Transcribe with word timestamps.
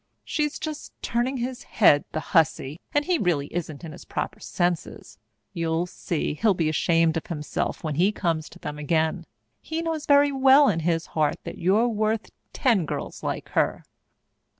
"She's 0.23 0.57
just 0.57 0.93
turning 1.03 1.37
his 1.37 1.61
head, 1.61 2.05
the 2.11 2.19
hussy, 2.33 2.79
and 2.91 3.05
he 3.05 3.17
isn't 3.17 3.23
really 3.23 3.45
in 3.45 3.91
his 3.91 4.03
proper 4.03 4.39
senses. 4.39 5.19
You'll 5.53 5.85
see, 5.85 6.33
he'll 6.33 6.55
be 6.55 6.69
ashamed 6.69 7.17
of 7.17 7.27
himself 7.27 7.83
when 7.83 7.93
he 7.93 8.11
comes 8.11 8.49
to 8.49 8.57
them 8.57 8.79
again. 8.79 9.27
He 9.59 9.83
knows 9.83 10.07
very 10.07 10.31
well 10.31 10.67
in 10.69 10.79
his 10.79 11.05
heart 11.05 11.35
that 11.43 11.59
you're 11.59 11.87
worth 11.87 12.31
ten 12.51 12.87
girls 12.87 13.21
like 13.21 13.49
her." 13.49 13.83